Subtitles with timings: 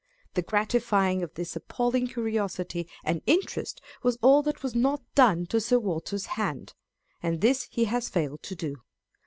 [0.33, 5.61] The gratifying of this appalling curiosity and interest was all that was not done to
[5.61, 6.73] Sir Walter's hand;
[7.21, 8.77] and this he has failed to do.